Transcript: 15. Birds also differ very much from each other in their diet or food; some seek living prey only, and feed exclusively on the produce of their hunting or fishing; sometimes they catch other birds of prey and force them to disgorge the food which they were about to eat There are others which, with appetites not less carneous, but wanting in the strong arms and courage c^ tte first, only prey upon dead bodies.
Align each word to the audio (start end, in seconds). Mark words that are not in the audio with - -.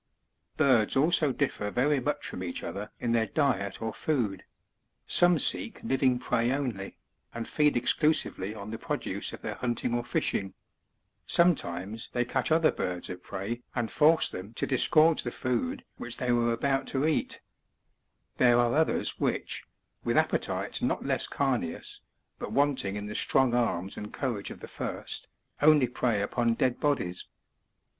15. 0.57 0.57
Birds 0.67 0.97
also 0.97 1.31
differ 1.31 1.69
very 1.69 1.99
much 1.99 2.25
from 2.27 2.41
each 2.41 2.63
other 2.63 2.89
in 2.99 3.11
their 3.11 3.27
diet 3.27 3.83
or 3.83 3.93
food; 3.93 4.43
some 5.05 5.37
seek 5.37 5.79
living 5.83 6.17
prey 6.17 6.51
only, 6.51 6.97
and 7.35 7.47
feed 7.47 7.77
exclusively 7.77 8.55
on 8.55 8.71
the 8.71 8.79
produce 8.79 9.31
of 9.31 9.43
their 9.43 9.53
hunting 9.53 9.93
or 9.93 10.03
fishing; 10.03 10.55
sometimes 11.27 12.09
they 12.13 12.25
catch 12.25 12.51
other 12.51 12.71
birds 12.71 13.11
of 13.11 13.21
prey 13.21 13.61
and 13.75 13.91
force 13.91 14.27
them 14.27 14.55
to 14.55 14.65
disgorge 14.65 15.21
the 15.21 15.29
food 15.29 15.85
which 15.97 16.17
they 16.17 16.31
were 16.31 16.51
about 16.51 16.87
to 16.87 17.05
eat 17.05 17.39
There 18.37 18.57
are 18.57 18.73
others 18.73 19.19
which, 19.19 19.65
with 20.03 20.17
appetites 20.17 20.81
not 20.81 21.05
less 21.05 21.27
carneous, 21.27 22.01
but 22.39 22.51
wanting 22.51 22.95
in 22.95 23.05
the 23.05 23.13
strong 23.13 23.53
arms 23.53 23.97
and 23.97 24.11
courage 24.11 24.49
c^ 24.49 24.57
tte 24.57 24.67
first, 24.67 25.27
only 25.61 25.85
prey 25.87 26.23
upon 26.23 26.55
dead 26.55 26.79
bodies. 26.79 27.25